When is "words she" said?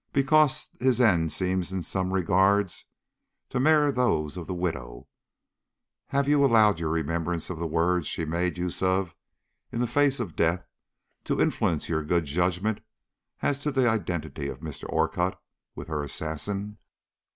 7.67-8.25